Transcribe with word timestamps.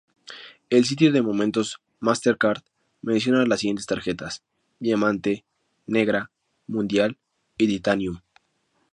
El 0.71 0.85
sitio 0.85 1.11
de 1.11 1.21
momentos 1.21 1.79
Mastercard 1.99 2.63
menciona 3.03 3.45
las 3.45 3.59
siguientes 3.59 3.85
tarjetas: 3.85 4.41
Diamante, 4.79 5.45
Negra, 5.85 6.31
Mundial 6.65 7.19
y 7.59 7.67
Titanium. 7.67 8.19